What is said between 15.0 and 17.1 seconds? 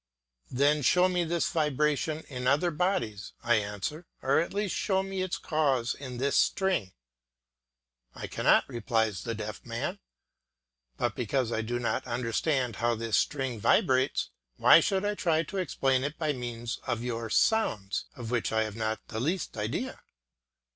I try to explain it by means of